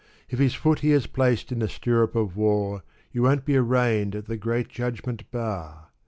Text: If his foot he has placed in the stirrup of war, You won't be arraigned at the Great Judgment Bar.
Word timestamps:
If 0.29 0.39
his 0.39 0.55
foot 0.55 0.79
he 0.79 0.89
has 0.97 1.05
placed 1.05 1.51
in 1.51 1.59
the 1.59 1.69
stirrup 1.69 2.15
of 2.15 2.35
war, 2.35 2.81
You 3.11 3.21
won't 3.21 3.45
be 3.45 3.55
arraigned 3.55 4.15
at 4.15 4.25
the 4.25 4.35
Great 4.35 4.67
Judgment 4.67 5.29
Bar. 5.29 5.89